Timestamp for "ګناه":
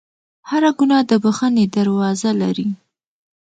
0.79-1.03